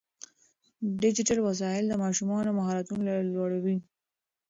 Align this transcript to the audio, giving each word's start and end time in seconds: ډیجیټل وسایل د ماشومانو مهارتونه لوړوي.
ډیجیټل 1.01 1.39
وسایل 1.47 1.83
د 1.89 1.93
ماشومانو 2.03 2.49
مهارتونه 2.59 3.03
لوړوي. 3.33 3.77